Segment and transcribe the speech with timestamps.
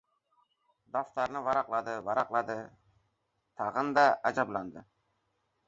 [0.95, 2.57] Daftarni varaqladi-varaqladi,
[3.63, 4.87] tag‘inda ajablandi...